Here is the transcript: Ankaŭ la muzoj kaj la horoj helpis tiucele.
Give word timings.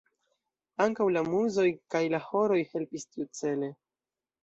Ankaŭ 0.85 1.07
la 1.17 1.23
muzoj 1.27 1.67
kaj 1.97 2.03
la 2.17 2.23
horoj 2.33 2.61
helpis 2.75 3.09
tiucele. 3.13 3.75